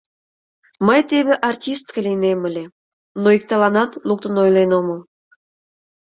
Мый 0.85 1.01
теве 1.09 1.33
артистка 1.49 1.99
лийнем 2.05 2.39
ыле, 2.49 2.65
но 3.21 3.27
иктыланат 3.37 3.91
луктын 4.07 4.33
ойлен 4.43 4.69
омыл. 4.79 4.99